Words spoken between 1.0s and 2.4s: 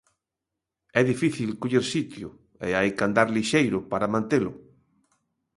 difícil coller sitio,